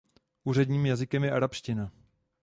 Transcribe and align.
Úředním 0.43 0.85
jazykem 0.85 1.23
je 1.23 1.31
arabština. 1.31 1.91